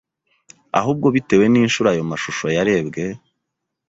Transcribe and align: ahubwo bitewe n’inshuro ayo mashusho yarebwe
ahubwo 0.79 1.07
bitewe 1.15 1.45
n’inshuro 1.49 1.87
ayo 1.93 2.03
mashusho 2.11 2.45
yarebwe 2.55 3.03